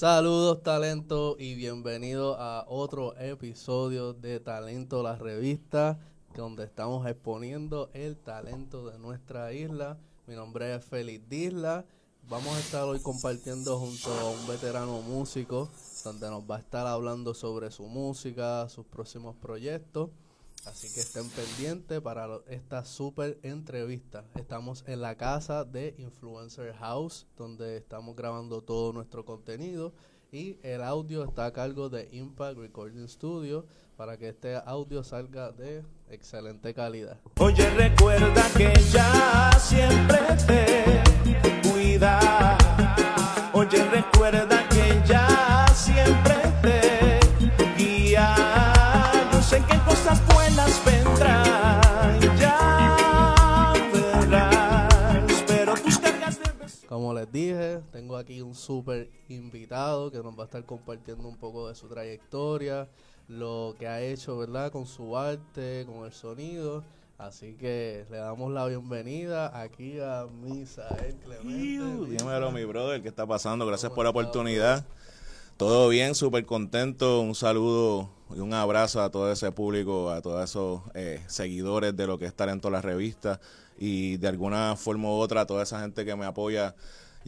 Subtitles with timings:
[0.00, 5.98] Saludos talento y bienvenido a otro episodio de Talento la revista
[6.34, 9.98] donde estamos exponiendo el talento de nuestra isla.
[10.26, 11.84] Mi nombre es Félix Disla.
[12.30, 15.68] Vamos a estar hoy compartiendo junto a un veterano músico
[16.02, 20.08] donde nos va a estar hablando sobre su música, sus próximos proyectos.
[20.66, 24.24] Así que estén pendientes para esta super entrevista.
[24.34, 29.92] Estamos en la casa de Influencer House, donde estamos grabando todo nuestro contenido.
[30.32, 35.50] Y el audio está a cargo de Impact Recording Studio para que este audio salga
[35.50, 37.18] de excelente calidad.
[37.38, 42.56] Oye, recuerda que ya siempre te cuida.
[43.52, 47.19] Oye, recuerda que ya siempre te
[58.10, 61.86] tengo aquí un súper invitado que nos va a estar compartiendo un poco de su
[61.86, 62.88] trayectoria,
[63.28, 64.72] lo que ha hecho, ¿verdad?
[64.72, 66.82] Con su arte, con el sonido.
[67.18, 72.16] Así que le damos la bienvenida aquí a Misael Clemente.
[72.16, 73.64] Dímelo, mi brother, ¿qué está pasando?
[73.64, 74.84] Gracias por la oportunidad.
[75.56, 77.20] Todo bien, súper contento.
[77.20, 82.08] Un saludo y un abrazo a todo ese público, a todos esos eh, seguidores de
[82.08, 83.40] lo que es Talento la Revista
[83.78, 86.74] y de alguna forma u otra a toda esa gente que me apoya,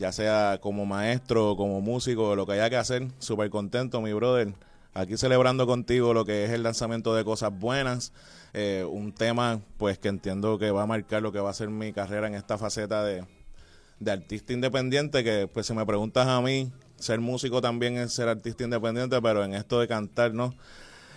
[0.02, 3.06] ya sea como maestro, como músico, lo que haya que hacer.
[3.20, 4.52] Súper contento, mi brother.
[4.94, 8.12] Aquí celebrando contigo lo que es el lanzamiento de Cosas Buenas,
[8.52, 11.68] eh, un tema pues que entiendo que va a marcar lo que va a ser
[11.68, 13.24] mi carrera en esta faceta de,
[14.00, 18.28] de artista independiente, que pues si me preguntas a mí, ser músico también es ser
[18.28, 20.52] artista independiente, pero en esto de cantar, ¿no?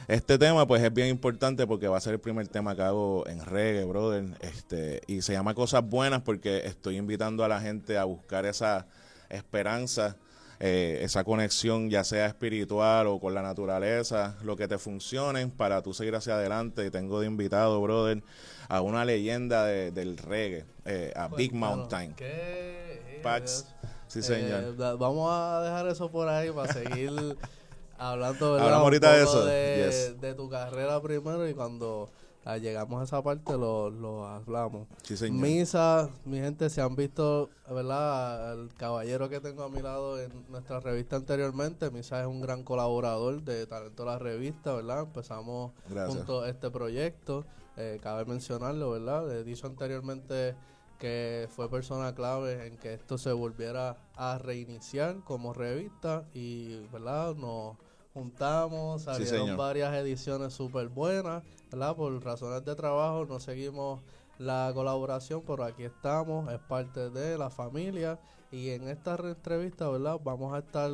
[0.08, 3.28] Este tema pues es bien importante porque va a ser el primer tema que hago
[3.28, 7.98] en reggae, brother, este, y se llama Cosas Buenas porque estoy invitando a la gente
[7.98, 8.86] a buscar esa
[9.30, 10.16] esperanza,
[10.60, 15.82] eh, esa conexión ya sea espiritual o con la naturaleza, lo que te funcione para
[15.82, 16.86] tú seguir hacia adelante.
[16.86, 18.22] Y tengo de invitado, brother,
[18.70, 22.14] a una leyenda de- del reggae, eh, a Big Bueno, Mountain.
[22.14, 23.66] ¿qué Pax.
[24.08, 24.78] Sí, Eh, señor.
[24.78, 27.12] da- vamos a dejar eso por ahí para seguir
[27.98, 28.66] hablando ¿verdad?
[28.68, 29.46] Hablamos un ahorita de eso.
[29.46, 30.22] De, Yes.
[30.22, 32.10] de tu carrera primero y cuando
[32.44, 34.88] ah, llegamos a esa parte lo, lo hablamos.
[35.04, 35.42] Sí, señor.
[35.42, 38.54] Misa, mi gente, se han visto, ¿verdad?
[38.54, 41.90] El caballero que tengo a mi lado en nuestra revista anteriormente.
[41.92, 45.02] Misa es un gran colaborador de Talento la Revista, ¿verdad?
[45.02, 46.18] Empezamos Gracias.
[46.18, 47.46] junto a este proyecto.
[47.78, 49.28] Eh, cabe mencionarlo, ¿verdad?
[49.28, 50.56] Le he dicho anteriormente
[51.00, 57.36] que fue persona clave en que esto se volviera a reiniciar como revista y, ¿verdad?
[57.36, 57.78] Nos
[58.14, 61.96] juntamos, salieron varias ediciones súper buenas, ¿verdad?
[61.96, 64.02] Por razones de trabajo no seguimos
[64.38, 68.20] la colaboración, pero aquí estamos, es parte de la familia
[68.52, 70.20] y en esta re- entrevista, ¿verdad?
[70.24, 70.92] Vamos a estar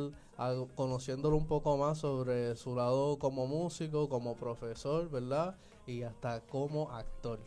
[0.74, 5.56] conociéndolo un poco más sobre su lado como músico, como profesor, ¿verdad?
[5.86, 7.38] Y hasta como actor.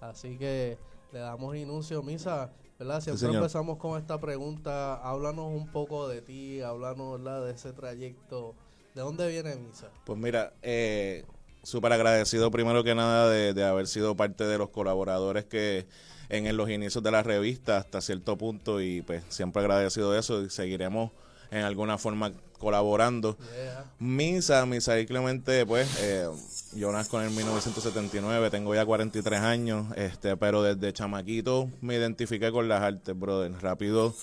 [0.00, 0.78] Así que
[1.14, 3.00] le damos inicio, Misa, ¿verdad?
[3.00, 7.46] Siempre empezamos con esta pregunta, háblanos un poco de ti, háblanos, ¿verdad?
[7.46, 8.56] De ese trayecto.
[8.96, 9.90] ¿De dónde viene Misa?
[10.04, 11.24] Pues mira, eh,
[11.62, 15.86] súper agradecido primero que nada de, de haber sido parte de los colaboradores que
[16.30, 20.18] en, en los inicios de la revista hasta cierto punto y pues siempre agradecido de
[20.18, 21.12] eso y seguiremos
[21.54, 23.36] en alguna forma colaborando.
[23.38, 23.84] Yeah.
[23.98, 26.28] Misa, Misael Clemente, pues eh,
[26.74, 32.50] yo nazco en el 1979, tengo ya 43 años, este, pero desde chamaquito me identifiqué
[32.50, 33.52] con las artes, brother.
[33.60, 34.14] Rápido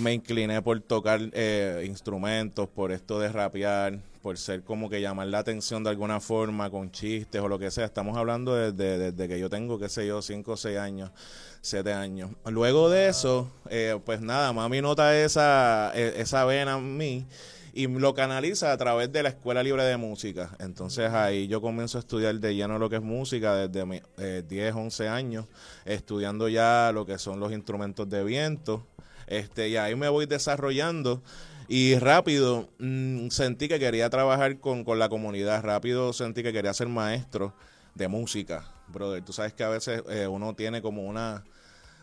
[0.00, 5.28] me incliné por tocar eh, instrumentos, por esto de rapear, por ser como que llamar
[5.28, 7.84] la atención de alguna forma con chistes o lo que sea.
[7.84, 11.10] Estamos hablando desde, desde que yo tengo, qué sé yo, 5 o 6 años,
[11.60, 12.30] 7 años.
[12.46, 17.26] Luego de eso, eh, pues nada, mami nota esa, eh, esa vena en mí
[17.72, 20.56] y lo canaliza a través de la Escuela Libre de Música.
[20.58, 24.42] Entonces ahí yo comienzo a estudiar de lleno lo que es música desde mis eh,
[24.46, 25.46] 10, 11 años,
[25.84, 28.86] estudiando ya lo que son los instrumentos de viento.
[29.30, 31.22] Este, y ahí me voy desarrollando
[31.68, 36.74] y rápido mm, sentí que quería trabajar con, con la comunidad, rápido sentí que quería
[36.74, 37.54] ser maestro
[37.94, 39.24] de música, brother.
[39.24, 41.44] Tú sabes que a veces eh, uno tiene como una,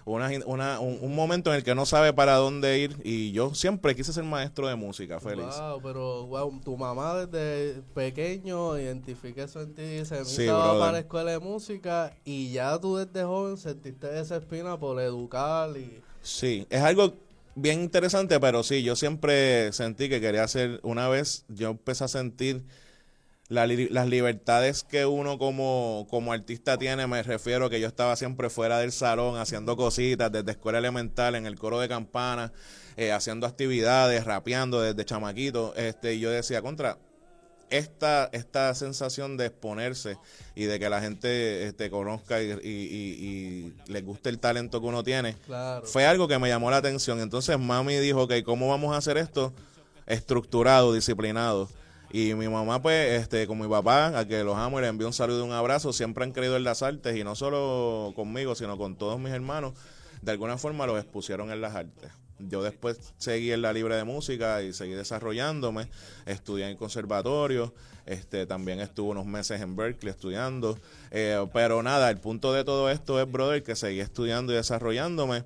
[0.06, 3.54] una, una- un, un momento en el que no sabe para dónde ir y yo
[3.54, 5.60] siempre quise ser maestro de música, Félix.
[5.60, 10.54] Wow, pero wow, tu mamá desde pequeño identifica eso en ti y dice, Sí, "Misa
[10.54, 10.80] va brother.
[10.80, 15.76] para la escuela de música y ya tú desde joven sentiste esa espina por educar
[15.76, 16.02] y...
[16.28, 17.14] Sí, es algo
[17.56, 22.10] bien interesante, pero sí, yo siempre sentí que quería hacer, una vez yo empecé a
[22.10, 22.66] sentir
[23.48, 23.70] las
[24.10, 28.92] libertades que uno como, como artista tiene, me refiero que yo estaba siempre fuera del
[28.92, 32.52] salón haciendo cositas, desde escuela elemental, en el coro de campana,
[32.98, 36.98] eh, haciendo actividades, rapeando desde chamaquito, este, y yo decía, contra,
[37.70, 40.18] esta, esta sensación de exponerse
[40.56, 44.80] y de que la gente este, conozca y, y, y, y les guste el talento
[44.82, 45.86] que uno tiene, Claro.
[45.86, 47.20] fue algo que me llamó la atención.
[47.20, 49.54] Entonces mami dijo, ok, ¿cómo vamos a hacer esto?
[50.06, 51.70] Estructurado, disciplinado.
[52.12, 55.08] Y mi mamá, pues, este, con mi papá, a que los amo y le envío
[55.08, 58.56] un saludo y un abrazo, siempre han creído en las artes y no solo conmigo,
[58.56, 59.74] sino con todos mis hermanos.
[60.22, 62.10] De alguna forma los expusieron en las artes.
[62.40, 65.88] Yo después seguí en la libre de música y seguí desarrollándome.
[66.26, 67.74] Estudié en conservatorio.
[68.06, 70.78] Este, también estuve unos meses en Berkeley estudiando.
[71.12, 75.44] Eh, pero nada, el punto de todo esto es, brother, que seguí estudiando y desarrollándome.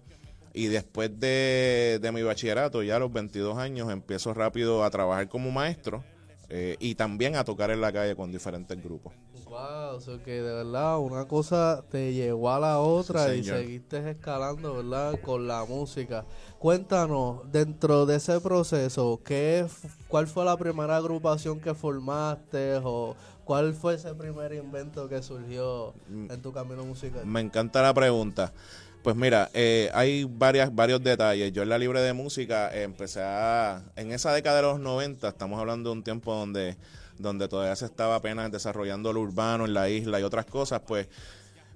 [0.54, 5.30] Y después de, de mi bachillerato, ya a los 22 años, empiezo rápido a trabajar
[5.30, 6.04] como maestro
[6.54, 9.14] eh, y también a tocar en la calle con diferentes grupos.
[9.46, 13.44] Wow, o sea que de verdad una cosa te llevó a la otra Sí, y
[13.44, 15.20] seguiste escalando, ¿verdad?
[15.22, 16.26] Con la música.
[16.60, 19.66] Cuéntanos, dentro de ese proceso, ¿qué,
[20.08, 25.94] ¿cuál fue la primera agrupación que formaste o cuál fue ese primer invento que surgió
[26.08, 26.32] Mm.
[26.32, 27.26] en tu camino musical?
[27.26, 28.54] Me encanta la pregunta.
[29.04, 31.52] Pues mira, eh, hay varias, varios detalles.
[31.54, 33.82] Yo en la libre de música empecé a...
[33.96, 36.78] En esa década de los 90, estamos hablando de un tiempo donde,
[37.18, 41.08] donde todavía se estaba apenas desarrollando lo urbano en la isla y otras cosas, pues,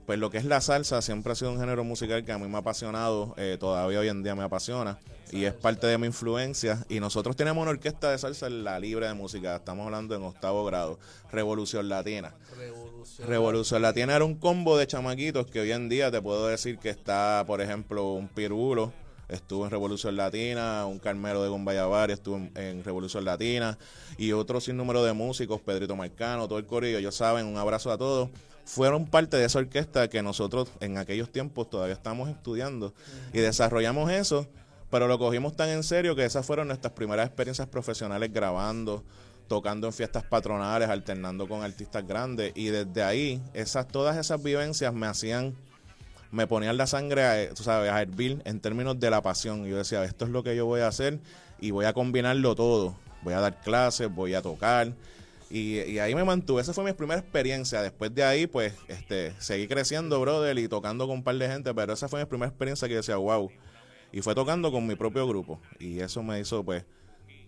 [0.06, 2.48] pues lo que es la salsa siempre ha sido un género musical que a mí
[2.48, 5.00] me ha apasionado, eh, todavía hoy en día me apasiona
[5.31, 6.86] y es parte de mi influencia.
[6.90, 10.24] Y nosotros tenemos una orquesta de salsa en la libre de música, estamos hablando en
[10.24, 11.00] octavo grado,
[11.31, 12.34] Revolución Latina.
[12.56, 13.28] Revolución.
[13.28, 16.90] Revolución Latina era un combo de chamaquitos que hoy en día te puedo decir que
[16.90, 18.94] está, por ejemplo, un Pirulo,
[19.28, 23.78] estuvo en Revolución Latina, un Carmelo de Gombayavari estuvo en, en Revolución Latina
[24.19, 27.98] y otro sinnúmero de músicos, Pedrito Marcano, todo el corillo, ellos saben, un abrazo a
[27.98, 28.30] todos.
[28.66, 32.94] Fueron parte de esa orquesta que nosotros en aquellos tiempos todavía estamos estudiando
[33.32, 34.48] y desarrollamos eso,
[34.90, 39.04] pero lo cogimos tan en serio que esas fueron nuestras primeras experiencias profesionales grabando,
[39.48, 44.94] tocando en fiestas patronales, alternando con artistas grandes y desde ahí esas todas esas vivencias
[44.94, 45.56] me hacían
[46.32, 49.70] me ponían la sangre a, tú sabes, a hervir en términos de la pasión y
[49.70, 51.20] yo decía, esto es lo que yo voy a hacer
[51.60, 52.98] y voy a combinarlo todo.
[53.22, 54.94] Voy a dar clases, voy a tocar
[55.50, 56.62] y, y ahí me mantuve.
[56.62, 57.81] Esa fue mi primera experiencia.
[57.81, 61.74] Después de ahí, pues, este, seguí creciendo, brother, y tocando con un par de gente,
[61.74, 63.51] pero esa fue mi primera experiencia que decía, wow.
[64.12, 65.59] Y fue tocando con mi propio grupo.
[65.80, 66.83] Y eso me hizo, pues,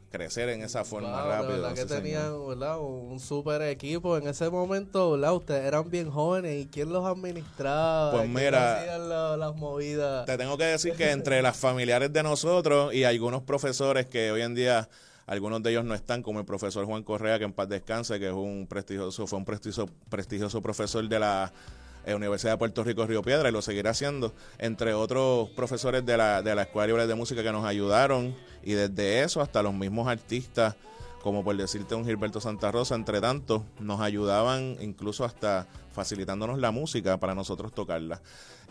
[0.09, 1.61] crecer en esa forma Wow, rápido.
[1.61, 2.79] verdad que tenían ¿verdad?
[2.79, 5.33] un super equipo en ese momento, ¿verdad?
[5.35, 10.25] Ustedes eran bien jóvenes y quién los administraba, Pues ¿Quién mira, hacían la- las movidas.
[10.25, 14.41] Te tengo que decir que entre las familiares de nosotros y algunos profesores que hoy
[14.41, 14.87] en día
[15.27, 18.27] algunos de ellos no están, como el profesor Juan Correa, que en paz descanse, que
[18.27, 21.51] es un prestigioso, fue un prestigioso, prestigioso profesor de la
[22.05, 26.15] eh, Universidad de Puerto Rico Río Piedra y lo seguirá haciendo, entre otros profesores de
[26.15, 28.33] la, de la Escuela Libre de Música que nos ayudaron
[28.63, 30.77] y desde eso hasta los mismos artistas,
[31.21, 36.71] como por decirte un Gilberto Santa Rosa, entre tantos, nos ayudaban incluso hasta facilitándonos la
[36.71, 38.21] música para nosotros tocarla.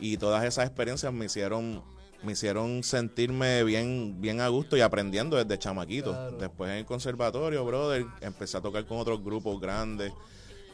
[0.01, 1.83] Y todas esas experiencias me hicieron
[2.23, 6.13] me hicieron sentirme bien bien a gusto y aprendiendo desde chamaquito.
[6.13, 6.39] Claro.
[6.39, 10.13] Después en el conservatorio, brother, empecé a tocar con otros grupos grandes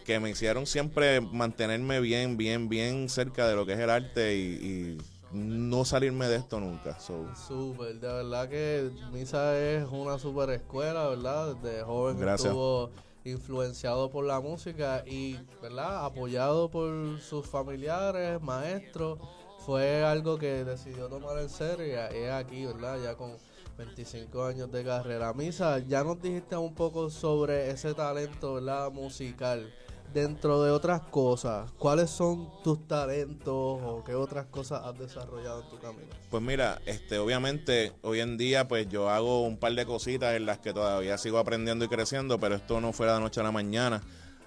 [0.05, 4.37] que me hicieron siempre mantenerme bien, bien, bien cerca de lo que es el arte
[4.37, 4.99] y, y
[5.33, 6.99] no salirme de esto nunca.
[6.99, 11.55] So, Súper, de verdad que Misa es una super escuela, ¿verdad?
[11.57, 12.49] Desde joven Gracias.
[12.49, 12.91] estuvo
[13.25, 16.05] influenciado por la música y, ¿verdad?
[16.05, 19.19] Apoyado por sus familiares, maestros.
[19.65, 22.99] Fue algo que decidió tomar en serio y es aquí, ¿verdad?
[23.01, 23.37] Ya con
[23.79, 25.33] 25 años de carrera.
[25.35, 28.91] Misa, ya nos dijiste un poco sobre ese talento, ¿verdad?
[28.91, 29.73] Musical.
[30.13, 35.71] Dentro de otras cosas, ¿cuáles son tus talentos o qué otras cosas has desarrollado en
[35.71, 36.11] tu camino?
[36.29, 40.45] Pues mira, este, obviamente hoy en día pues yo hago un par de cositas en
[40.45, 43.53] las que todavía sigo aprendiendo y creciendo, pero esto no fue de noche a la
[43.53, 44.03] mañana.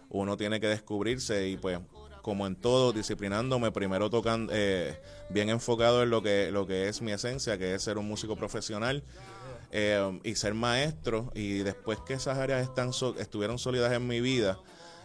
[0.10, 1.80] Uno tiene que descubrirse y pues
[2.26, 7.04] como en todo, disciplinándome, primero tocando, eh, bien enfocado en lo que, lo que es
[7.04, 9.04] mi esencia, que es ser un músico profesional
[9.70, 11.32] eh, y ser maestro.
[11.36, 14.58] Y después que esas áreas están so- estuvieron sólidas en mi vida,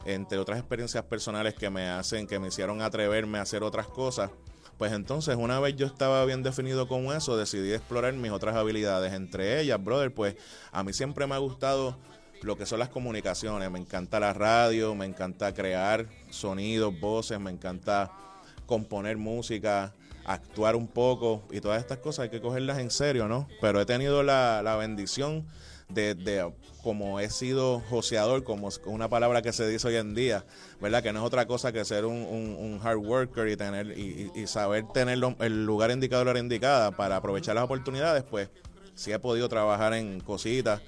[0.07, 4.31] entre otras experiencias personales que me hacen, que me hicieron atreverme a hacer otras cosas,
[4.79, 9.13] pues entonces una vez yo estaba bien definido con eso, decidí explorar mis otras habilidades.
[9.13, 10.37] Entre ellas, brother, pues
[10.73, 11.99] a mí siempre me ha gustado
[12.43, 13.71] lo que son las comunicaciones.
[13.71, 18.11] Me encanta la radio, me encanta crear sonidos, voces, me encanta
[18.67, 19.93] componer música,
[20.25, 23.49] actuar un poco y todas estas cosas hay que cogerlas en serio, ¿no?
[23.61, 25.45] Pero he tenido la, la bendición
[25.89, 30.45] de, de como he sido joseador, como una palabra que se dice hoy en día,
[30.81, 31.03] ¿verdad?
[31.03, 34.47] Que no es otra cosa que ser un, un- hard worker y tener y, y-
[34.47, 38.49] saber tener lo- el lugar indicado, la hora indicada para aprovechar las oportunidades, pues
[38.95, 40.81] sí he podido trabajar en cositas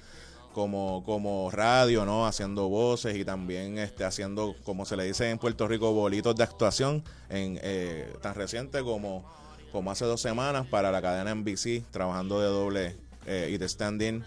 [0.53, 2.25] como, como radio, ¿no?
[2.25, 6.43] Haciendo voces y también este, haciendo, como se le dice en Puerto Rico, bolitos de
[6.43, 9.25] actuación, en eh, tan reciente como,
[9.71, 12.95] como hace dos semanas para la cadena NBC, trabajando de doble
[13.25, 14.23] eh, y de stand-in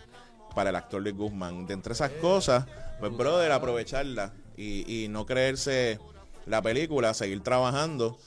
[0.55, 1.67] para el actor Luis Guzmán.
[1.67, 2.67] De entre esas cosas,
[3.01, 5.99] pues, brother, aprovecharla y, y no creerse
[6.47, 8.19] la película, seguir trabajando.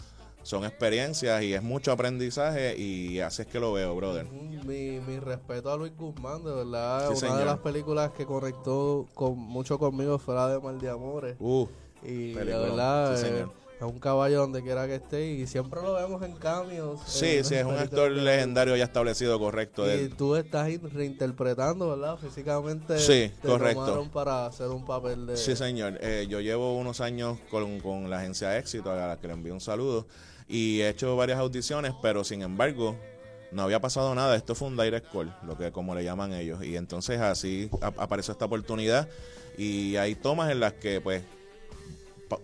[0.44, 4.26] Son experiencias y es mucho aprendizaje y así es que lo veo, brother.
[4.26, 7.02] Mi, mi respeto a Luis Guzmán, de verdad.
[7.02, 7.38] Sí, una señor.
[7.40, 11.36] de las películas que conectó con, mucho conmigo fue la de Mal de Amores.
[11.40, 11.68] Uh,
[12.04, 13.52] Y de verdad, sí, eh, señor.
[13.80, 17.00] Es un caballo donde quiera que esté y siempre lo vemos en cambios.
[17.08, 19.86] sí, sí, es un actor legendario ya establecido, correcto.
[19.94, 22.18] Y tú estás in- reinterpretando, ¿verdad?
[22.18, 23.00] Físicamente.
[23.00, 23.86] Sí, te correcto.
[23.86, 25.38] tomaron para hacer un papel de.
[25.38, 25.98] Sí, señor.
[26.02, 29.54] Eh, yo llevo unos años con, con la agencia Éxito, a la que le envío
[29.54, 30.08] un saludo,
[30.48, 32.98] y he hecho varias audiciones, pero sin embargo,
[33.52, 34.36] no había pasado nada.
[34.36, 36.62] Esto fue un direct call, lo que como le llaman ellos.
[36.64, 39.08] Y entonces así ap- apareció esta oportunidad,
[39.58, 41.24] y hay tomas en las que, pues,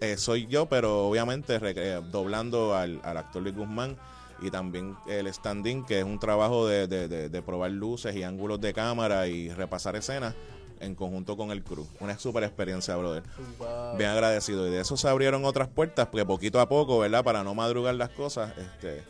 [0.01, 3.98] eh, soy yo, pero obviamente re- eh, doblando al, al actor Luis Guzmán.
[4.42, 8.24] Y también el standing, que es un trabajo de, de- de- de probar luces y
[8.24, 10.36] ángulos de cámara y repasar escenas
[10.82, 11.88] en conjunto con el crew.
[12.01, 13.24] Una super experiencia, brother.
[13.58, 13.98] Wow.
[13.98, 14.68] Bien agradecido.
[14.68, 17.24] Y de eso se abrieron otras puertas, porque poquito a poco, ¿verdad?
[17.24, 19.06] Para no madrugar las cosas, este,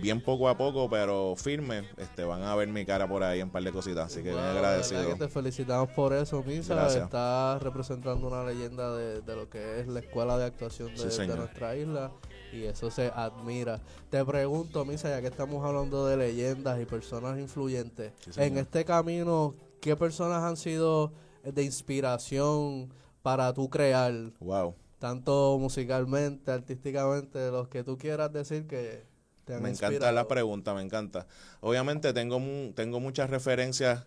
[0.00, 3.46] bien poco a poco, pero firme, este, van a ver mi cara por ahí en
[3.46, 4.06] un par de cositas.
[4.06, 5.06] Así que bien Wow, de agradecido.
[5.08, 6.74] que te felicitamos por eso, Misa.
[6.74, 7.04] Gracias.
[7.04, 11.04] Estás representando una leyenda de, de lo que es la escuela de actuación de, Sí,
[11.04, 11.38] de señor.
[11.38, 12.12] nuestra isla
[12.52, 13.80] y eso se admira.
[14.10, 18.84] Te pregunto, Misa, ya que estamos hablando de leyendas y personas influyentes, Sí, en este
[18.84, 21.12] camino, ¿qué personas han sido
[21.42, 22.88] de inspiración
[23.22, 24.74] para tú crear, Wow.
[24.98, 29.04] tanto musicalmente, artísticamente, los que tú quieras decir que
[29.46, 31.26] te han Me encanta la pregunta, me encanta.
[31.60, 32.42] Obviamente tengo,
[32.74, 34.04] tengo muchas referencias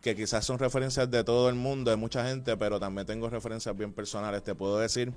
[0.00, 3.76] que quizás son referencias de todo el mundo, de mucha gente, pero también tengo referencias
[3.76, 4.42] bien personales.
[4.42, 5.12] Te puedo decir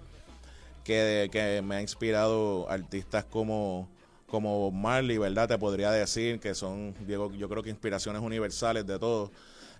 [0.83, 3.87] que, que me ha inspirado artistas como,
[4.27, 5.47] como Marley, ¿verdad?
[5.47, 9.31] Te podría decir que son, Diego, yo creo que inspiraciones universales de todos.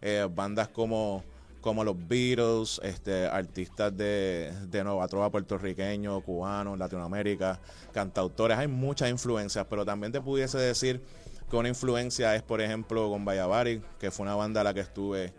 [0.01, 1.23] Eh, bandas como,
[1.65, 7.59] como los Beatles, este, artistas de, de Nueva Trova puertorriqueños, cubanos, Latinoamérica,
[7.91, 8.55] cantautores.
[8.59, 11.01] Hay muchas influencias, pero también te pudiese decir
[11.49, 14.81] que una influencia es, por ejemplo, con Bayavari, que fue una banda a la que
[14.81, 15.33] estuve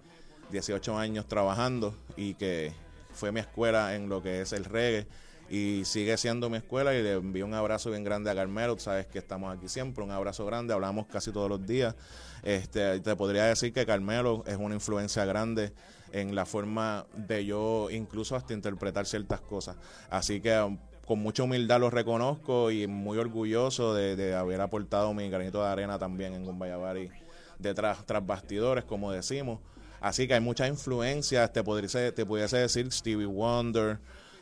[0.51, 2.73] 18 años trabajando y que
[3.13, 5.07] fue mi escuela en lo que es el reggae
[5.49, 9.07] y sigue siendo mi escuela y le envío un abrazo bien grande a Carmelo, sabes
[9.07, 11.95] que estamos aquí siempre, un abrazo grande, hablamos casi todos los días.
[12.43, 15.73] Este, te podría decir que Carmelo es una influencia grande
[16.21, 19.77] en la forma de yo incluso hasta interpretar ciertas cosas.
[20.11, 25.13] Así que um, con mucha humildad lo reconozco y muy orgulloso de, de haber aportado
[25.15, 27.11] mi granito de arena también en Gumbayabari
[27.59, 29.61] detrás tras bastidores, como decimos.
[30.01, 33.99] Así que hay muchas influencias, te pudiese, te pudiese decir Stevie Wonder,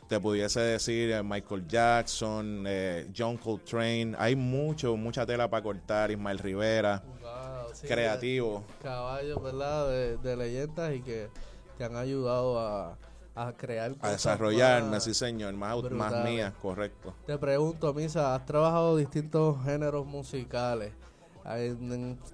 [0.09, 6.11] te pudiese decir eh, Michael Jackson, eh, John Coltrane, hay mucho, mucha tela para cortar,
[6.11, 8.63] Ismael Rivera, Wow, sí, creativo.
[8.83, 9.89] caballos, ¿verdad?
[9.89, 11.29] De, de leyendas y que
[11.77, 12.97] te han ayudado a,
[13.35, 15.03] a crear A desarrollarme, más.
[15.03, 16.31] sí señor, más, más brutales.
[16.31, 17.13] mía, correcto.
[17.25, 20.93] Te pregunto, Misa, has trabajado distintos géneros musicales,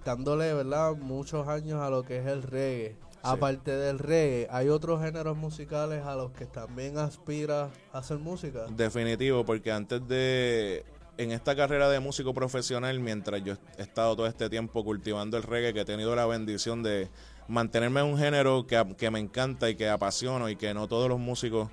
[0.06, 0.96] dándole, ¿verdad?
[0.96, 2.96] Muchos años a lo que es el reggae.
[3.24, 8.66] Aparte del reggae, ¿hay otros géneros musicales a los que también aspiras a hacer música?
[8.70, 10.84] Definitivo, porque antes de.
[11.22, 15.44] En esta carrera de músico profesional, mientras yo he estado todo este tiempo cultivando el
[15.44, 17.10] reggae, que he tenido la bendición de
[17.48, 21.08] mantenerme en un género que, que me encanta y que apasiono y que no todos
[21.08, 21.70] los músicos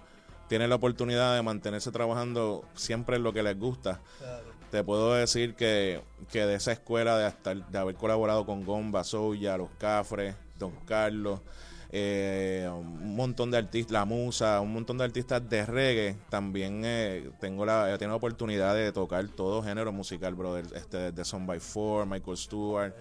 [0.51, 4.03] tienen la oportunidad de mantenerse trabajando siempre en lo que les gusta.
[4.71, 9.03] Te puedo decir que, que de esa escuela de, hasta, de haber colaborado con Gomba,
[9.03, 11.41] Soya, Los Cafres, Don Carlos,
[11.91, 17.31] eh, un montón de artistas, La Musa, un montón de artistas de reggae, también eh,
[17.41, 21.61] tengo la, he la oportunidad de tocar todo género musical, brother, este, de Son by
[21.61, 22.95] Four, Michael Stewart,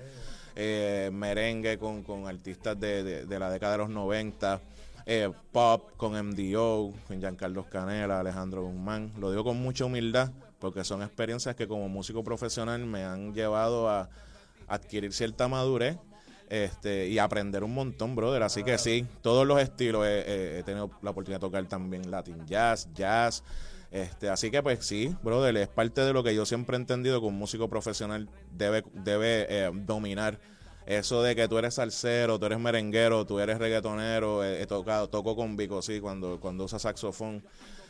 [0.55, 4.61] eh, merengue con, con artistas de, de- de la década de los 90,
[5.05, 9.11] eh, pop con MDO, con Giancarlo Canela, Alejandro Guzmán.
[9.19, 13.87] Lo digo con mucha humildad porque son experiencias que como músico profesional me han llevado
[13.89, 14.09] a
[14.67, 15.97] adquirir cierta madurez
[16.49, 18.43] este y aprender un montón, brother.
[18.43, 22.09] Así que sí, todos los estilos he, he- he tenido la oportunidad de tocar también
[22.11, 23.43] Latin Jazz, Jazz.
[23.91, 27.21] Este, así que pues sí, brother, es parte de lo que yo siempre he entendido
[27.21, 30.39] que un músico profesional debe, debe eh, dominar
[30.85, 35.09] Eso de que tú eres salsero, tú eres merenguero, tú eres reggaetonero, he, he tocado,
[35.09, 37.43] toco con Vico, sí, cuando, cuando usa saxofón.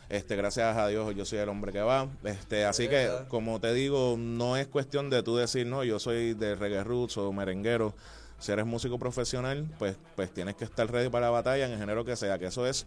[0.08, 2.08] Este, gracias a Dios, yo soy el hombre que va.
[2.24, 6.34] Este, así que, como te digo, no es cuestión de tú decir, no, yo soy
[6.34, 7.94] de reggae roots o merenguero.
[8.38, 11.78] Si eres músico profesional, pues, pues tienes que estar ready para la batalla en el
[11.78, 12.86] género que sea, que eso es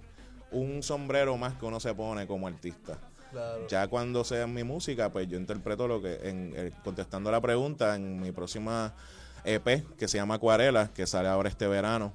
[0.52, 2.98] un sombrero más que uno se pone como artista.
[3.32, 3.68] Claro.
[3.68, 7.96] Ya cuando sea mi música, pues yo interpreto lo que, en, eh, contestando la pregunta,
[7.96, 8.94] en mi próxima
[9.46, 12.14] EP, que se llama Acuarela, que sale ahora este verano.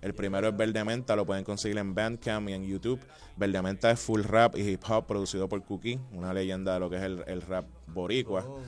[0.00, 3.00] El primero es Verde Menta, lo pueden conseguir en Bandcamp y en YouTube.
[3.36, 6.90] Verde Menta es full rap y hip hop producido por Cookie, una leyenda de lo
[6.90, 8.44] que es el, el rap boricua.
[8.46, 8.60] Oh.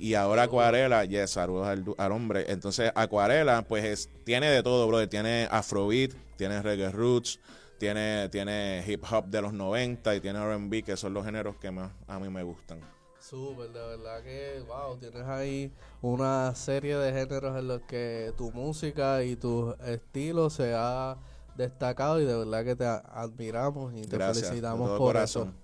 [0.00, 2.46] Y ahora Acuarela, yes, saludos al, al hombre.
[2.52, 5.08] Entonces, Acuarela, pues es- tiene de todo, brother.
[5.08, 7.40] Tiene Afrobeat, tiene reggae roots,
[7.78, 11.70] tiene, tiene hip hop de los 90 y tiene RB, que son los géneros que
[11.70, 12.80] más a mí me gustan.
[13.20, 18.50] Súper, de verdad que, wow, tienes ahí una serie de géneros en los que tu
[18.52, 21.16] música y tu estilo se ha
[21.56, 25.48] destacado y de verdad que te admiramos y te Gracias, felicitamos por corazón.
[25.48, 25.54] eso.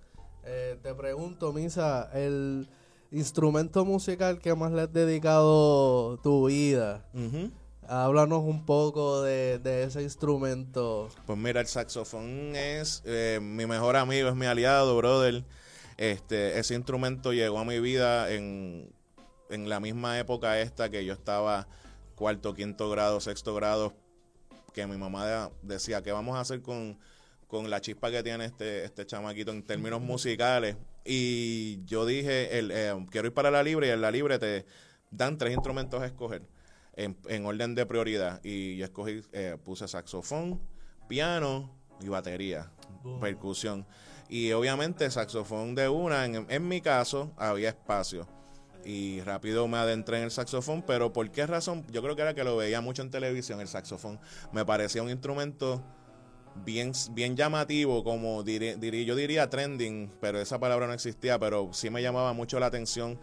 [0.47, 2.69] Eh, te pregunto, Misa, el
[3.15, 7.05] instrumento musical que más le has dedicado tu vida,
[7.89, 11.09] háblanos un poco de, de ese instrumento.
[11.27, 15.45] Pues mira, el saxofón es eh, mi mejor amigo, es mi aliado, brother.
[15.97, 18.91] Este, ese instrumento llegó a mi vida en,
[19.51, 21.69] en la misma época esta que yo estaba
[22.17, 23.93] cuarto, quinto grado, sexto grado,
[24.73, 26.99] que mi mamá de- decía, ¿qué vamos a hacer con,
[27.47, 30.77] con la chispa que tiene este, este chamaquito en términos musicales?
[31.05, 34.65] Y yo dije, el, eh, quiero ir para la libre y en la libre te
[35.11, 36.43] dan tres instrumentos a escoger
[36.95, 38.41] en, en orden de prioridad.
[38.43, 40.61] Y yo escogí, eh, puse saxofón,
[41.09, 41.71] piano
[42.01, 42.71] y batería,
[43.21, 43.87] percusión.
[44.29, 48.27] Y obviamente saxofón de una, en, en mi caso había espacio.
[48.85, 51.87] Y rápido me adentré en el saxofón, pero ¿por qué razón?
[51.91, 54.21] Yo creo que era que lo veía mucho en televisión, el saxofón.
[54.53, 55.83] Me parecía un instrumento
[56.55, 61.71] bien, bien llamativo, como diré- diría, yo diría trending, pero esa palabra no existía, pero
[61.73, 63.19] sí me llamaba mucho la atención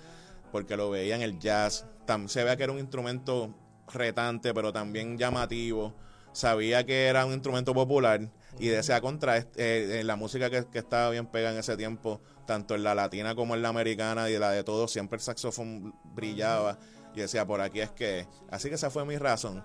[0.52, 1.86] porque lo veía en el jazz.
[2.06, 3.54] Tam- se veía que era un instrumento
[3.94, 5.94] retante, pero también llamativo.
[6.34, 8.22] Sabía que era un instrumento popular
[8.58, 12.22] y decía contra eh, eh, la música que, que estaba bien pegada en ese tiempo,
[12.46, 15.94] tanto en la latina como en la americana y la de todos, siempre el saxofón
[16.16, 16.78] brillaba.
[17.14, 18.28] Y decía, por aquí es que.
[18.50, 19.62] Así que esa fue mi razón.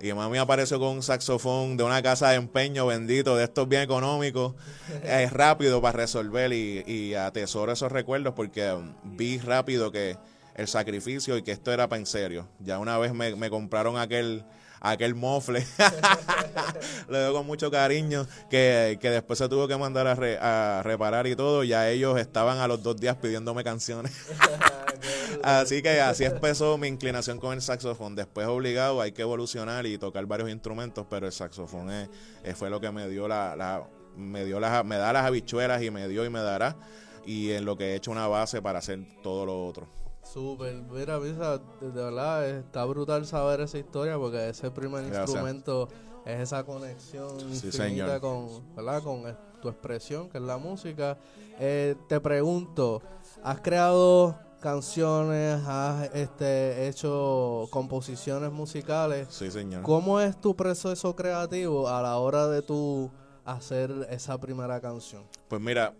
[0.00, 3.82] Y mami apareció con un saxofón de una casa de empeño bendito, de estos bien
[3.82, 4.54] económicos,
[5.02, 10.16] es rápido para resolver y, y atesoro esos recuerdos porque um, vi rápido que
[10.54, 12.48] el sacrificio y que esto era para en serio.
[12.60, 14.44] Ya una vez me, me compraron aquel
[14.80, 15.66] aquel mofle,
[17.08, 20.82] le doy con mucho cariño, que, que después se tuvo que mandar a, re- a
[20.84, 24.12] reparar y todo, ya ellos estaban a los dos días pidiéndome canciones.
[25.42, 28.16] Así que así empezó mi inclinación con el saxofón.
[28.16, 32.08] Después obligado hay que evolucionar y tocar varios instrumentos, pero el saxofón es,
[32.42, 33.84] es- fue lo que me dio la, la-
[34.16, 36.76] me dio las me da las habichuelas y me dio y me dará
[37.24, 39.86] y en lo que he hecho una base para hacer todo lo otro.
[40.32, 45.26] Súper, mira, Misa, de verdad está brutal saber esa historia porque ese primer Gracias.
[45.28, 45.88] instrumento
[46.26, 49.02] es esa conexión Sí, infinita con, ¿verdad?
[49.02, 51.16] con eh, tu expresión, que es la música.
[51.58, 53.00] Eh, te pregunto,
[53.42, 59.28] ¿has creado canciones, has este, hecho composiciones musicales?
[59.30, 59.82] Sí, señor.
[59.82, 63.10] ¿Cómo es tu proceso creativo a la hora de tú
[63.46, 65.24] hacer esa primera canción?
[65.48, 65.94] Pues mira,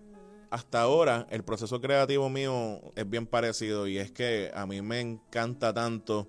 [0.51, 5.01] hasta ahora el proceso creativo mío es bien parecido y es que a mí me
[5.01, 6.29] encanta tanto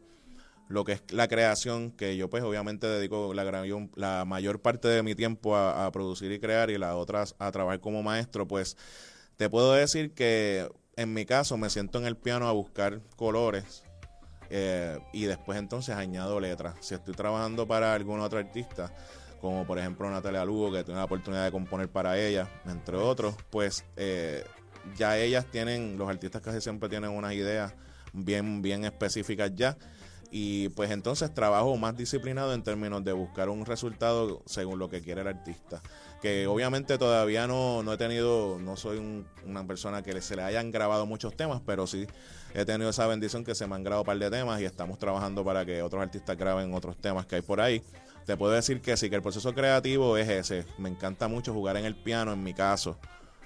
[0.67, 3.43] lo que es la creación, que yo pues obviamente dedico la,
[3.95, 7.51] la mayor parte de mi tiempo a, a producir y crear y las otras a
[7.51, 8.77] trabajar como maestro, pues
[9.35, 13.83] te puedo decir que en mi caso me siento en el piano a buscar colores
[14.49, 16.75] eh, y después entonces añado letras.
[16.81, 18.93] Si estoy trabajando para algún otro artista,
[19.41, 23.35] como por ejemplo Natalia Lugo, que tuve la oportunidad de componer para ella, entre otros,
[23.49, 24.43] pues eh,
[24.97, 27.73] ya ellas tienen, los artistas casi siempre tienen unas ideas
[28.13, 29.77] bien, bien específicas ya.
[30.31, 35.01] Y pues entonces trabajo más disciplinado en términos de buscar un resultado según lo que
[35.01, 35.81] quiere el artista.
[36.21, 40.43] Que obviamente todavía no, no he tenido, no soy un- una persona que se le
[40.43, 42.05] hayan grabado muchos temas, pero sí
[42.53, 44.97] he tenido esa bendición que se me han grabado un par de temas y estamos
[44.97, 47.81] trabajando para que otros artistas graben otros temas que hay por ahí.
[48.25, 50.65] Te puedo decir que sí, que el proceso creativo es ese.
[50.77, 52.97] Me encanta mucho jugar en el piano, en mi caso,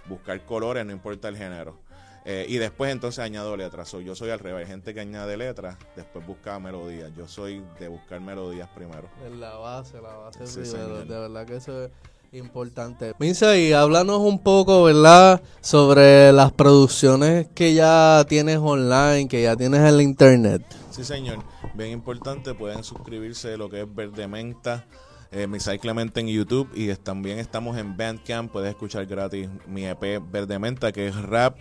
[0.08, 1.78] buscar colores, no importa el género.
[2.26, 3.90] Eh, y después entonces añado letras.
[3.90, 4.66] So, yo soy al revés.
[4.66, 7.12] Hay gente que añade letras, después busca melodías.
[7.18, 9.10] Yo soy de buscar melodías primero.
[9.26, 10.72] Es la base, la base Sí, primero.
[10.86, 11.08] señor.
[11.08, 11.92] De verdad que eso es
[12.34, 13.14] importante.
[13.20, 15.42] Misa, y háblanos un poco, ¿verdad?
[15.62, 20.64] Sobre las producciones que ya tienes online, que ya tienes en la internet.
[20.92, 21.40] Sí, señor.
[21.74, 24.86] Bien importante, pueden suscribirse a lo que es Verde Menta,
[25.32, 28.52] eh, Misai Clemente en YouTube y también estamos en Bandcamp.
[28.52, 31.58] Puedes escuchar gratis mi EP Verde Menta, que es rap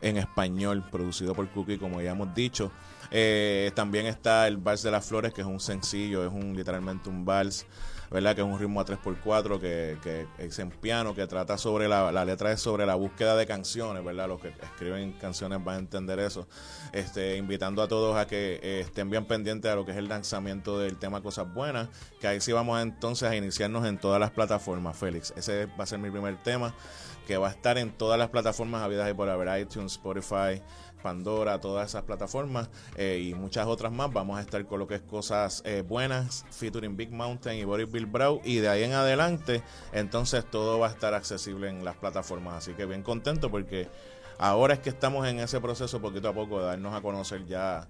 [0.00, 2.70] en español, producido por Cookie, como ya hemos dicho.
[3.10, 7.08] Eh, también está el Vals de las Flores, que es un sencillo, es un literalmente
[7.08, 7.66] un vals,
[8.10, 8.34] ¿verdad?
[8.34, 12.10] Que es un ritmo a 3x4, que, que es en piano, que trata sobre la,
[12.12, 14.28] la letra es sobre la búsqueda de canciones, ¿verdad?
[14.28, 16.48] Los que escriben canciones van a entender eso.
[16.92, 20.08] Este, invitando a todos a que eh, estén bien pendientes a lo que es el
[20.08, 21.88] lanzamiento del tema Cosas Buenas,
[22.20, 25.32] que ahí sí vamos entonces a iniciarnos en todas las plataformas, Félix.
[25.36, 26.74] Ese va a ser mi primer tema,
[27.26, 30.62] que va a estar en todas las plataformas habidas y por haber, iTunes, Spotify,
[30.98, 34.12] Pandora, todas esas plataformas eh, y muchas otras más.
[34.12, 37.90] Vamos a estar con lo que es cosas eh, buenas, featuring Big Mountain y Boris
[37.90, 38.40] Bill Brown.
[38.44, 42.54] Y de ahí en adelante, entonces todo va a estar accesible en las plataformas.
[42.54, 43.88] Así que bien contento porque
[44.38, 47.88] ahora es que estamos en ese proceso poquito a poco de darnos a conocer ya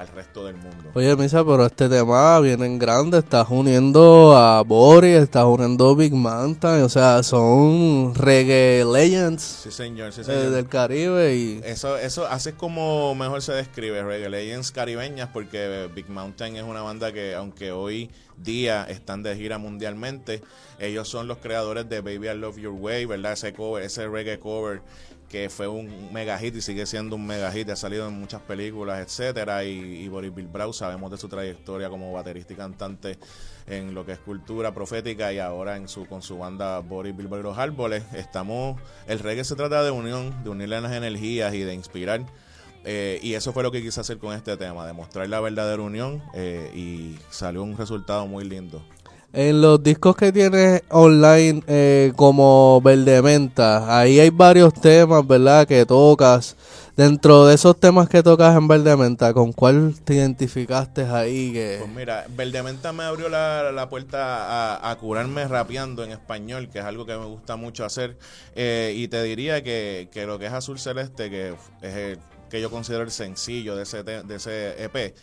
[0.00, 0.90] al resto del mundo.
[0.94, 3.18] Oye, Misa, pero este tema viene en grande.
[3.18, 6.82] Estás uniendo a Boris, estás uniendo a Big Mountain.
[6.82, 10.50] O sea, son reggae legends Sí, señor, sí, eh, señor.
[10.50, 11.36] del Caribe.
[11.36, 16.56] y Eso, eso, así es como mejor se describe Reggae Legends caribeñas, porque Big Mountain
[16.56, 20.42] es una banda que, aunque hoy día están de gira mundialmente,
[20.78, 23.32] ellos son los creadores de Baby I Love Your Way, ¿verdad?
[23.32, 24.80] Ese cover, ese reggae cover
[25.30, 28.42] que fue un mega hit y sigue siendo un mega hit, ha salido en muchas
[28.42, 33.16] películas, etcétera, y, y Boris Bill Brown, sabemos de su trayectoria como baterista y cantante
[33.68, 37.28] en lo que es cultura profética y ahora en su con su banda Boris Bill
[37.28, 38.02] Brown y los Árboles.
[38.12, 42.26] Estamos, el reggae se trata de unión, de unirle las energías y de inspirar.
[42.84, 46.22] eh, y eso fue lo que quise hacer con este tema, demostrar la verdadera unión
[46.34, 48.82] eh, y salió un resultado muy lindo.
[49.32, 55.68] En los discos que tienes online eh, como Verde Menta, ahí hay varios temas, ¿verdad?
[55.68, 56.56] Que tocas.
[56.96, 61.52] Dentro de esos temas que tocas en Verde Menta, ¿con cuál te identificaste ahí?
[61.52, 61.76] Que...
[61.78, 66.80] Pues mira, Verdementa me abrió la, la puerta a, a curarme rapeando en español, que
[66.80, 68.18] es algo que me gusta mucho hacer.
[68.56, 72.18] Eh, y te diría que, que lo que es Azul Celeste, que es el
[72.50, 75.14] que yo considero el sencillo de ese, de ese EP,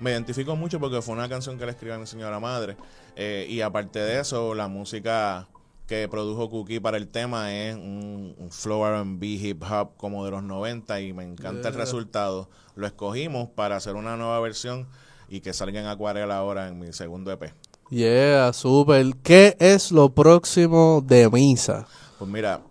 [0.00, 2.76] me identifico mucho porque fue una canción que le escribí a mi señora madre.
[3.16, 5.48] Eh, y aparte de eso, la música
[5.86, 10.30] que produjo Cookie para el tema es un, un flow RB hip hop como de
[10.30, 12.48] los 90 y me encanta el resultado.
[12.74, 14.88] Lo escogimos para hacer una nueva versión
[15.28, 17.52] y que salga en acuarela ahora en mi segundo EP.
[17.90, 19.04] Yeah, super.
[19.22, 21.86] ¿Qué es lo próximo de Misa?
[22.18, 22.62] Pues mira,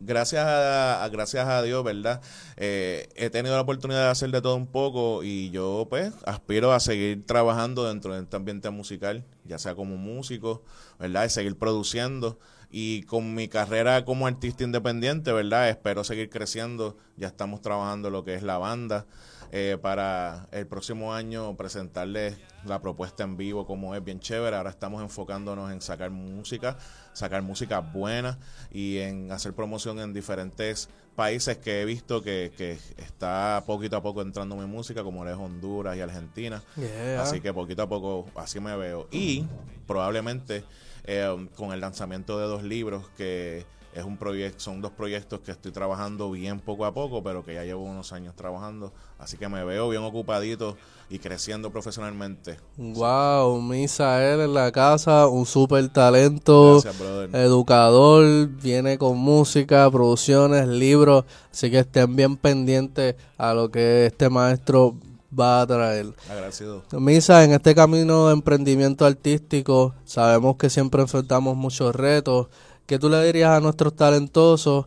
[0.00, 2.20] gracias a, gracias a Dios, ¿verdad?
[2.56, 6.72] Eh, he tenido la oportunidad de hacer de todo un poco y yo pues aspiro
[6.72, 10.62] a seguir trabajando dentro de este ambiente musical, ya sea como músico,
[10.98, 11.24] ¿verdad?
[11.24, 12.38] Y seguir produciendo.
[12.70, 15.70] Y con mi carrera como artista independiente, ¿verdad?
[15.70, 16.98] Espero seguir creciendo.
[17.16, 19.06] Ya estamos trabajando lo que es la banda.
[19.50, 24.56] Eh, para el próximo año presentarles la propuesta en vivo como es bien chévere.
[24.56, 26.76] Ahora estamos enfocándonos en sacar música,
[27.12, 28.38] sacar música buena
[28.70, 34.02] y en hacer promoción en diferentes países que he visto que, que está poquito a
[34.02, 36.62] poco entrando mi música, como es Honduras y Argentina.
[36.76, 37.22] Yeah.
[37.22, 39.08] Así que poquito a poco así me veo.
[39.10, 39.44] Y
[39.86, 40.62] probablemente
[41.04, 43.64] eh, con el lanzamiento de dos libros que
[43.98, 47.54] es un proyecto, son dos proyectos que estoy trabajando bien poco a poco, pero que
[47.54, 48.92] ya llevo unos años trabajando.
[49.18, 50.76] Así que me veo bien ocupadito
[51.10, 52.58] y creciendo profesionalmente.
[52.76, 61.24] Wow, Misael en la casa, un super talento, Gracias, educador, viene con música, producciones, libros,
[61.50, 64.94] así que estén bien pendientes a lo que este maestro
[65.38, 66.06] va a traer.
[66.30, 66.82] Agradecido.
[66.92, 72.48] Misa, en este camino de emprendimiento artístico, sabemos que siempre enfrentamos muchos retos.
[72.88, 74.86] ¿Qué tú le dirías a nuestros talentosos?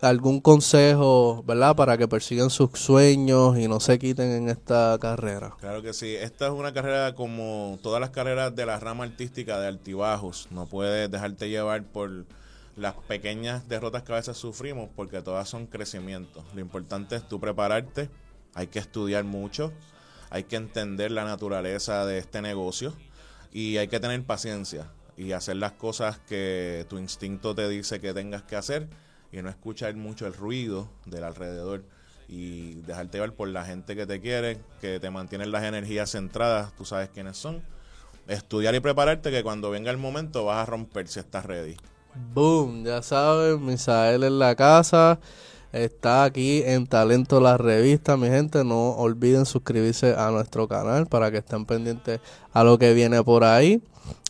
[0.00, 5.54] ¿Algún consejo, verdad, para que persigan sus sueños y no se quiten en esta carrera?
[5.60, 6.16] Claro que sí.
[6.16, 10.48] Esta es una carrera como todas las carreras de la rama artística de altibajos.
[10.50, 12.10] No puedes dejarte llevar por
[12.74, 16.42] las pequeñas derrotas que a veces sufrimos porque todas son crecimientos.
[16.56, 18.10] Lo importante es tú prepararte.
[18.54, 19.72] Hay que estudiar mucho.
[20.28, 22.94] Hay que entender la naturaleza de este negocio.
[23.52, 28.12] Y hay que tener paciencia y hacer las cosas que tu instinto te dice que
[28.12, 28.88] tengas que hacer
[29.32, 31.84] y no escuchar mucho el ruido del alrededor
[32.28, 36.74] y dejarte llevar por la gente que te quiere, que te mantienen las energías centradas,
[36.76, 37.62] tú sabes quiénes son.
[38.26, 41.76] Estudiar y prepararte que cuando venga el momento vas a romper si estás ready.
[42.34, 45.20] Boom, ya saben, Misael en la casa.
[45.72, 48.64] Está aquí en Talento la revista, mi gente.
[48.64, 52.20] No olviden suscribirse a nuestro canal para que estén pendientes
[52.56, 53.82] a lo que viene por ahí.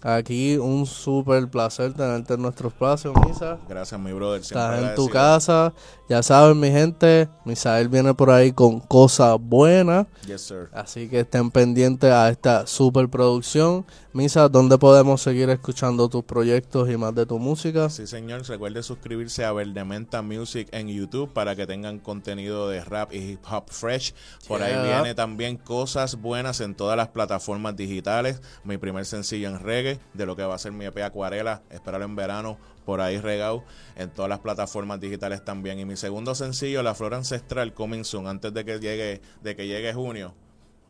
[0.03, 3.59] Aquí un súper placer tenerte en nuestro espacio, Misa.
[3.69, 4.43] Gracias, mi brother.
[4.45, 5.73] Siempre Estás en tu casa.
[6.09, 10.07] Ya saben, mi gente, Misael viene por ahí con cosas buenas.
[10.27, 10.69] Yes, sir.
[10.73, 13.85] Así que estén pendientes a esta super producción.
[14.13, 17.91] Misa, ¿dónde podemos seguir escuchando tus proyectos y más de tu música?
[17.91, 18.47] Sí, señor.
[18.47, 23.41] Recuerde suscribirse a Verdementa Music en YouTube para que tengan contenido de rap y hip
[23.51, 24.15] hop fresh.
[24.47, 25.01] Por ahí Yeah.
[25.03, 28.16] viene también cosas buenas en todas las plataformas digitales.
[28.65, 31.63] Mi primer sencillo en reggae, de lo que va a ser mi EP Acuarela.
[31.71, 33.65] Esperarlo en verano, por ahí regado.
[33.97, 35.79] En todas las plataformas digitales también.
[35.79, 39.67] Y mi segundo sencillo, La Flor Ancestral, Coming Soon, antes de que llegue, de que
[39.67, 40.35] llegue junio.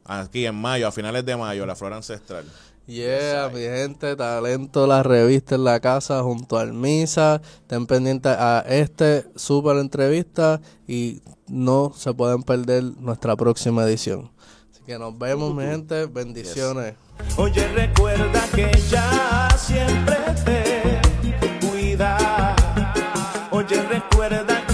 [0.04, 2.44] Aquí en mayo, a finales de mayo, La Flor Ancestral.
[2.86, 7.42] Yeah, mi gente, talento, la revista en la casa junto al Misa.
[7.62, 14.30] Estén pendientes a este super entrevista y no se pueden perder nuestra próxima edición.
[14.86, 16.06] Que nos vemos, mi gente.
[16.06, 16.94] Bendiciones.
[17.36, 22.54] Oye, recuerda que ella siempre te cuida.
[23.50, 24.65] Oye, recuerda